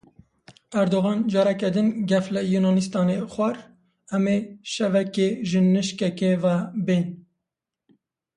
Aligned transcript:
Erdogan 0.83 1.19
careke 1.33 1.69
din 1.75 1.89
gef 2.09 2.25
li 2.33 2.41
Yûnanistanê 2.53 3.17
xwar, 3.33 3.55
em 4.15 4.25
ê 4.35 4.37
şevekê 4.71 5.27
ji 5.49 5.59
nişkeka 5.73 6.31
ve 6.43 6.55
bên. 6.85 7.05